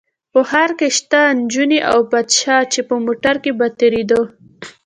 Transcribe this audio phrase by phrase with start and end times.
[0.33, 4.21] په ښار کې شته نجونې او پادشاه چې په موټر کې به تېرېده.